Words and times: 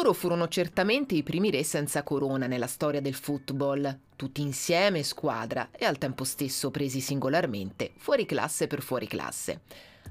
Loro 0.00 0.14
furono 0.14 0.48
certamente 0.48 1.14
i 1.14 1.22
primi 1.22 1.50
re 1.50 1.62
senza 1.62 2.02
corona 2.02 2.46
nella 2.46 2.66
storia 2.66 3.02
del 3.02 3.12
football, 3.12 3.98
tutti 4.16 4.40
insieme, 4.40 5.02
squadra 5.02 5.68
e 5.70 5.84
al 5.84 5.98
tempo 5.98 6.24
stesso 6.24 6.70
presi 6.70 7.00
singolarmente, 7.00 7.92
fuori 7.98 8.24
classe 8.24 8.66
per 8.66 8.80
fuori 8.80 9.06
classe. 9.06 9.60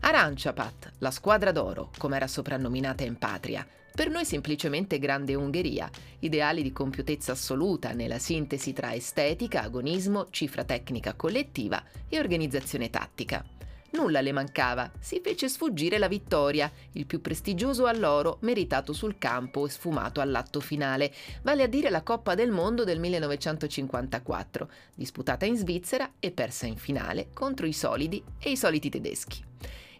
Aranciapat, 0.01 0.91
la 0.99 1.09
squadra 1.09 1.51
d'oro, 1.51 1.89
come 1.97 2.17
era 2.17 2.27
soprannominata 2.27 3.03
in 3.03 3.17
patria, 3.17 3.67
per 3.91 4.11
noi 4.11 4.25
semplicemente 4.25 4.99
Grande 4.99 5.33
Ungheria, 5.33 5.89
ideali 6.19 6.61
di 6.61 6.71
compiutezza 6.71 7.31
assoluta 7.31 7.91
nella 7.91 8.19
sintesi 8.19 8.73
tra 8.73 8.93
estetica, 8.93 9.63
agonismo, 9.63 10.27
cifra 10.29 10.65
tecnica 10.65 11.15
collettiva 11.15 11.83
e 12.07 12.19
organizzazione 12.19 12.91
tattica. 12.91 13.43
Nulla 13.91 14.21
le 14.21 14.31
mancava, 14.31 14.91
si 14.99 15.19
fece 15.19 15.49
sfuggire 15.49 15.97
la 15.97 16.07
vittoria, 16.07 16.71
il 16.91 17.07
più 17.07 17.21
prestigioso 17.21 17.87
alloro 17.87 18.37
meritato 18.41 18.93
sul 18.93 19.17
campo 19.17 19.65
e 19.65 19.69
sfumato 19.69 20.21
all'atto 20.21 20.59
finale, 20.59 21.11
vale 21.41 21.63
a 21.63 21.67
dire 21.67 21.89
la 21.89 22.03
Coppa 22.03 22.35
del 22.35 22.51
Mondo 22.51 22.83
del 22.83 22.99
1954, 22.99 24.69
disputata 24.93 25.45
in 25.45 25.57
Svizzera 25.57 26.13
e 26.19 26.29
persa 26.31 26.67
in 26.67 26.77
finale 26.77 27.29
contro 27.33 27.65
i 27.65 27.73
solidi 27.73 28.23
e 28.37 28.51
i 28.51 28.57
soliti 28.57 28.89
tedeschi. 28.89 29.43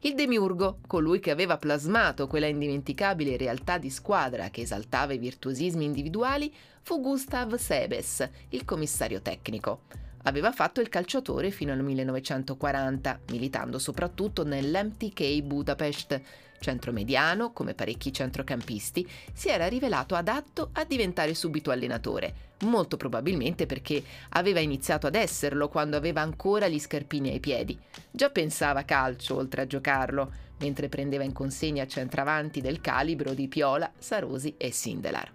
Il 0.01 0.15
demiurgo, 0.15 0.77
colui 0.87 1.19
che 1.19 1.31
aveva 1.31 1.57
plasmato 1.57 2.27
quella 2.27 2.47
indimenticabile 2.47 3.35
realtà 3.35 3.77
di 3.77 3.89
squadra 3.89 4.49
che 4.49 4.61
esaltava 4.61 5.13
i 5.13 5.17
virtuosismi 5.17 5.83
individuali, 5.83 6.53
fu 6.83 7.01
Gustav 7.01 7.55
Sebes, 7.55 8.29
il 8.49 8.63
commissario 8.63 9.21
tecnico. 9.21 9.81
Aveva 10.23 10.51
fatto 10.51 10.81
il 10.81 10.89
calciatore 10.89 11.49
fino 11.49 11.71
al 11.71 11.81
1940, 11.81 13.19
militando 13.29 13.79
soprattutto 13.79 14.43
nell'MTK 14.43 15.41
Budapest. 15.41 16.21
Centro 16.59 16.91
mediano, 16.91 17.53
come 17.53 17.73
parecchi 17.73 18.11
centrocampisti, 18.11 19.07
si 19.33 19.47
era 19.47 19.67
rivelato 19.67 20.15
adatto 20.15 20.71
a 20.73 20.83
diventare 20.83 21.33
subito 21.33 21.71
allenatore, 21.71 22.33
molto 22.63 22.97
probabilmente 22.97 23.65
perché 23.65 24.03
aveva 24.31 24.59
iniziato 24.59 25.07
ad 25.07 25.15
esserlo 25.15 25.69
quando 25.69 25.95
aveva 25.95 26.19
ancora 26.19 26.67
gli 26.67 26.79
scarpini 26.79 27.29
ai 27.29 27.39
piedi. 27.39 27.79
Già 28.11 28.29
pensava 28.29 28.83
calcio 28.83 29.37
oltre 29.37 29.61
a 29.61 29.67
giocarlo, 29.67 30.31
mentre 30.59 30.89
prendeva 30.89 31.23
in 31.23 31.31
consegna 31.31 31.87
centravanti 31.87 32.59
del 32.59 32.81
calibro 32.81 33.33
di 33.33 33.47
Piola, 33.47 33.89
Sarosi 33.97 34.55
e 34.57 34.71
Sindelar. 34.71 35.31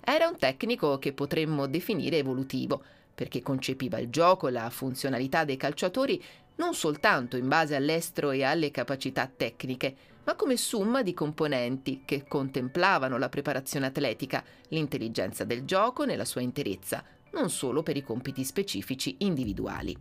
Era 0.00 0.26
un 0.26 0.36
tecnico 0.36 0.98
che 0.98 1.12
potremmo 1.12 1.66
definire 1.66 2.18
evolutivo, 2.18 2.82
perché 3.14 3.42
concepiva 3.42 3.98
il 3.98 4.10
gioco 4.10 4.48
e 4.48 4.50
la 4.50 4.68
funzionalità 4.70 5.44
dei 5.44 5.56
calciatori 5.56 6.22
non 6.56 6.74
soltanto 6.74 7.36
in 7.36 7.48
base 7.48 7.74
all'estro 7.74 8.30
e 8.30 8.42
alle 8.42 8.70
capacità 8.70 9.30
tecniche, 9.34 9.96
ma 10.24 10.34
come 10.34 10.56
summa 10.56 11.02
di 11.02 11.12
componenti 11.12 12.02
che 12.04 12.24
contemplavano 12.26 13.18
la 13.18 13.28
preparazione 13.28 13.86
atletica, 13.86 14.42
l'intelligenza 14.68 15.44
del 15.44 15.64
gioco 15.64 16.04
nella 16.04 16.24
sua 16.24 16.40
interezza, 16.40 17.04
non 17.32 17.50
solo 17.50 17.82
per 17.82 17.96
i 17.96 18.02
compiti 18.02 18.44
specifici 18.44 19.16
individuali. 19.18 19.96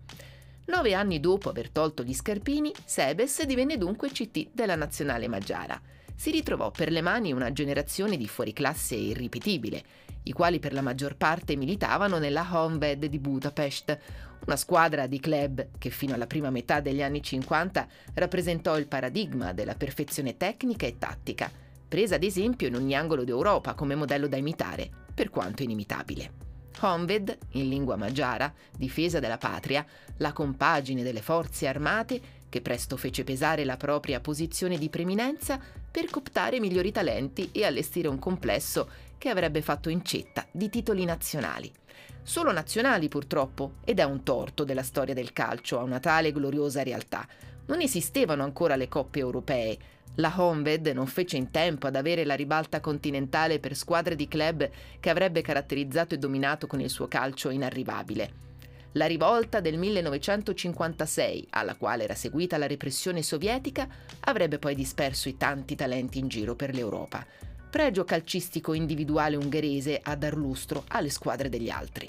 Nove 0.66 0.94
anni 0.94 1.20
dopo 1.20 1.50
aver 1.50 1.70
tolto 1.72 2.04
gli 2.04 2.14
scarpini, 2.14 2.72
Sebes 2.86 3.44
divenne 3.44 3.78
dunque 3.78 4.10
CT 4.10 4.50
della 4.54 4.76
nazionale 4.76 5.28
magiara. 5.28 5.82
Si 6.16 6.32
ritrovò 6.32 6.72
per 6.72 6.92
le 6.92 7.02
mani 7.02 7.32
una 7.32 7.52
generazione 7.52 8.18
di 8.18 8.28
fuoriclasse 8.28 8.96
irripetibile, 8.96 9.84
i 10.24 10.32
quali 10.32 10.60
per 10.60 10.74
la 10.74 10.82
maggior 10.82 11.16
parte 11.16 11.56
militavano 11.56 12.18
nella 12.18 12.48
Honved 12.50 13.06
di 13.06 13.20
Budapest, 13.20 13.98
una 14.46 14.56
squadra 14.56 15.08
di 15.08 15.20
club 15.20 15.68
che 15.78 15.90
fino 15.90 16.14
alla 16.14 16.28
prima 16.28 16.50
metà 16.50 16.80
degli 16.80 17.02
anni 17.02 17.22
50 17.22 17.88
rappresentò 18.14 18.78
il 18.78 18.88
paradigma 18.88 19.54
della 19.54 19.76
perfezione 19.76 20.38
tecnica 20.38 20.86
e 20.86 20.98
tattica, 20.98 21.52
presa 21.88 22.16
ad 22.16 22.24
esempio 22.24 22.68
in 22.68 22.76
ogni 22.76 22.96
angolo 22.96 23.24
d'Europa 23.24 23.74
come 23.74 23.96
modello 23.96 24.28
da 24.28 24.38
imitare, 24.38 24.90
per 25.14 25.30
quanto 25.30 25.64
inimitabile. 25.64 26.42
Honved, 26.80 27.38
in 27.52 27.70
lingua 27.70 27.96
magiara, 27.96 28.52
difesa 28.76 29.20
della 29.20 29.38
patria, 29.38 29.86
la 30.18 30.34
compagine 30.34 31.04
delle 31.04 31.22
forze 31.22 31.68
armate 31.68 32.22
che 32.54 32.62
presto 32.62 32.98
fece 32.98 33.24
pesare 33.24 33.66
la 33.66 33.78
propria 33.78 34.20
posizione 34.20 34.78
di 34.78 34.88
preminenza 34.88 35.60
per 35.90 36.08
cooptare 36.12 36.60
migliori 36.60 36.92
talenti 36.92 37.50
e 37.52 37.66
allestire 37.66 38.08
un 38.08 38.20
complesso 38.20 38.88
che 39.18 39.30
avrebbe 39.30 39.64
fatto 39.64 39.90
incetta 39.90 40.46
di 40.52 40.70
titoli 40.70 41.04
nazionali. 41.04 41.72
Solo 42.22 42.52
nazionali 42.52 43.08
purtroppo, 43.08 43.78
ed 43.84 43.98
è 43.98 44.04
un 44.04 44.22
torto 44.22 44.66
della 44.66 44.84
storia 44.84 45.16
del 45.16 45.34
calcio 45.34 45.80
a 45.80 45.82
una 45.82 46.00
tale 46.00 46.32
gloriosa 46.32 46.84
realtà. 46.84 47.28
Non 47.66 47.82
esistevano 47.82 48.44
ancora 48.44 48.76
le 48.76 48.88
coppe 48.88 49.18
europee. 49.18 49.76
La 50.18 50.32
Honved 50.38 50.86
non 50.90 51.08
fece 51.08 51.38
in 51.38 51.50
tempo 51.50 51.88
ad 51.88 51.96
avere 51.96 52.24
la 52.24 52.36
ribalta 52.36 52.82
continentale 52.82 53.58
per 53.58 53.76
squadre 53.76 54.16
di 54.16 54.28
club 54.28 54.70
che 55.00 55.10
avrebbe 55.10 55.42
caratterizzato 55.42 56.14
e 56.14 56.20
dominato 56.20 56.68
con 56.68 56.80
il 56.80 56.92
suo 56.92 57.08
calcio 57.08 57.50
inarrivabile. 57.50 58.53
La 58.94 59.06
rivolta 59.06 59.60
del 59.60 59.78
1956, 59.78 61.48
alla 61.52 61.76
quale 61.76 62.04
era 62.04 62.16
seguita 62.16 62.58
la 62.58 62.68
repressione 62.68 63.22
sovietica, 63.22 63.88
avrebbe 64.22 64.60
poi 64.60 64.76
disperso 64.76 65.30
i 65.30 65.38
tanti 65.38 65.76
talenti 65.76 66.20
in 66.20 66.28
giro 66.28 66.56
per 66.56 66.74
l'Europa 66.74 67.26
pregio 67.74 68.04
calcistico 68.04 68.74
individuale 68.74 69.36
ungherese 69.36 70.00
a 70.04 70.16
dar 70.16 70.36
lustro 70.36 70.84
alle 70.90 71.10
squadre 71.10 71.50
degli 71.50 71.72
altri. 71.72 72.08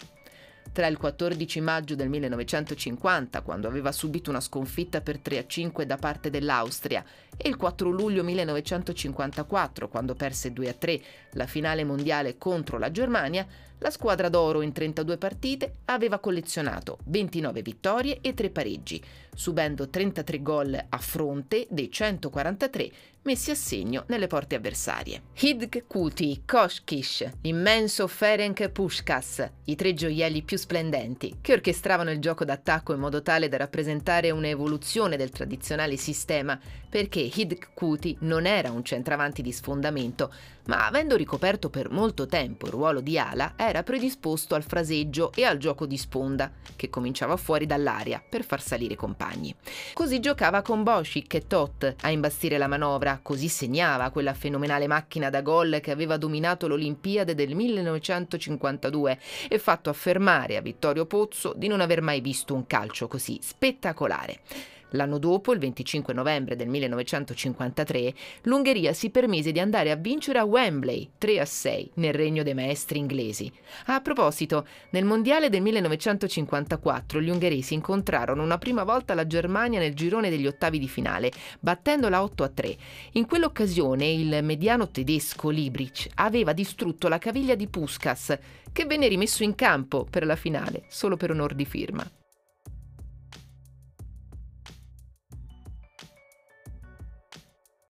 Tra 0.74 0.88
il 0.88 0.96
14 0.96 1.60
maggio 1.60 1.94
del 1.94 2.08
1950, 2.08 3.42
quando 3.42 3.68
aveva 3.68 3.92
subito 3.92 4.30
una 4.30 4.40
sconfitta 4.40 5.00
per 5.02 5.20
3-5 5.24 5.84
da 5.84 5.96
parte 5.96 6.30
dell'Austria, 6.30 7.04
e 7.36 7.48
il 7.48 7.54
4 7.54 7.90
luglio 7.90 8.24
1954, 8.24 9.88
quando 9.88 10.16
perse 10.16 10.52
2-3 10.52 11.00
la 11.34 11.46
finale 11.46 11.84
mondiale 11.84 12.38
contro 12.38 12.78
la 12.78 12.90
Germania, 12.90 13.46
la 13.78 13.90
squadra 13.90 14.28
d'oro 14.28 14.62
in 14.62 14.72
32 14.72 15.18
partite 15.18 15.74
aveva 15.84 16.18
collezionato 16.18 16.98
29 17.04 17.62
vittorie 17.62 18.18
e 18.20 18.34
3 18.34 18.50
pareggi, 18.50 19.02
subendo 19.32 19.88
33 19.88 20.42
gol 20.42 20.84
a 20.88 20.98
fronte 20.98 21.66
dei 21.70 21.90
143 21.90 22.90
messi 23.24 23.50
a 23.50 23.54
segno 23.54 24.04
nelle 24.08 24.26
porte 24.26 24.54
avversarie. 24.54 25.22
Hidg 25.38 25.86
Kuti, 25.86 26.42
Koshkish, 26.46 27.28
l'immenso 27.42 28.06
Ferenc 28.06 28.68
Pushkas, 28.68 29.50
i 29.64 29.74
tre 29.74 29.92
gioielli 29.94 30.42
più 30.42 30.56
splendenti, 30.64 31.36
che 31.42 31.52
orchestravano 31.52 32.10
il 32.10 32.20
gioco 32.20 32.46
d'attacco 32.46 32.94
in 32.94 32.98
modo 32.98 33.20
tale 33.20 33.50
da 33.50 33.58
rappresentare 33.58 34.30
un'evoluzione 34.30 35.18
del 35.18 35.28
tradizionale 35.28 35.98
sistema, 35.98 36.58
perché 36.88 37.20
Hidg 37.20 37.74
Kuti 37.74 38.16
non 38.20 38.46
era 38.46 38.70
un 38.70 38.82
centravanti 38.82 39.42
di 39.42 39.52
sfondamento, 39.52 40.32
ma 40.66 40.86
avendo 40.86 41.16
ricoperto 41.16 41.68
per 41.68 41.90
molto 41.90 42.26
tempo 42.26 42.64
il 42.66 42.72
ruolo 42.72 43.00
di 43.00 43.18
ala, 43.18 43.52
era 43.56 43.82
predisposto 43.82 44.54
al 44.54 44.62
fraseggio 44.62 45.32
e 45.34 45.44
al 45.44 45.58
gioco 45.58 45.84
di 45.84 45.98
sponda, 45.98 46.50
che 46.76 46.88
cominciava 46.88 47.36
fuori 47.36 47.66
dall'aria 47.66 48.22
per 48.26 48.44
far 48.44 48.62
salire 48.62 48.94
i 48.94 48.96
compagni. 48.96 49.54
Così 49.92 50.20
giocava 50.20 50.62
con 50.62 50.82
Boschik 50.82 51.34
e 51.34 51.46
Tot 51.46 51.94
a 52.00 52.10
imbastire 52.10 52.56
la 52.56 52.68
manovra, 52.68 53.18
così 53.20 53.48
segnava 53.48 54.08
quella 54.10 54.32
fenomenale 54.32 54.86
macchina 54.86 55.28
da 55.28 55.42
gol 55.42 55.80
che 55.82 55.90
aveva 55.90 56.16
dominato 56.16 56.66
l'Olimpiade 56.66 57.34
del 57.34 57.54
1952 57.54 59.18
e 59.48 59.58
fatto 59.58 59.90
affermare 59.90 60.53
a 60.56 60.60
Vittorio 60.60 61.06
Pozzo 61.06 61.52
di 61.56 61.68
non 61.68 61.80
aver 61.80 62.00
mai 62.00 62.20
visto 62.20 62.54
un 62.54 62.66
calcio 62.66 63.08
così 63.08 63.38
spettacolare. 63.42 64.40
L'anno 64.90 65.18
dopo, 65.18 65.52
il 65.52 65.58
25 65.58 66.14
novembre 66.14 66.56
del 66.56 66.68
1953, 66.68 68.14
l'Ungheria 68.42 68.92
si 68.92 69.10
permise 69.10 69.52
di 69.52 69.58
andare 69.60 69.90
a 69.90 69.96
vincere 69.96 70.38
a 70.38 70.44
Wembley 70.44 71.10
3 71.18 71.40
a 71.40 71.44
6 71.44 71.90
nel 71.94 72.14
regno 72.14 72.42
dei 72.42 72.54
maestri 72.54 72.98
inglesi. 72.98 73.50
A 73.86 74.00
proposito, 74.00 74.66
nel 74.90 75.04
mondiale 75.04 75.48
del 75.48 75.62
1954 75.62 77.20
gli 77.20 77.28
ungheresi 77.28 77.74
incontrarono 77.74 78.42
una 78.42 78.58
prima 78.58 78.84
volta 78.84 79.14
la 79.14 79.26
Germania 79.26 79.80
nel 79.80 79.94
girone 79.94 80.30
degli 80.30 80.46
ottavi 80.46 80.78
di 80.78 80.88
finale, 80.88 81.32
battendola 81.60 82.22
8 82.22 82.44
a 82.44 82.48
3. 82.48 82.76
In 83.12 83.26
quell'occasione 83.26 84.06
il 84.10 84.40
mediano 84.42 84.88
tedesco 84.88 85.50
Librich 85.50 86.08
aveva 86.14 86.52
distrutto 86.52 87.08
la 87.08 87.18
caviglia 87.18 87.54
di 87.54 87.66
Puskas, 87.66 88.38
che 88.72 88.84
venne 88.86 89.08
rimesso 89.08 89.42
in 89.42 89.54
campo 89.54 90.06
per 90.08 90.26
la 90.26 90.36
finale 90.36 90.84
solo 90.88 91.16
per 91.16 91.30
onor 91.30 91.54
di 91.54 91.64
firma. 91.64 92.08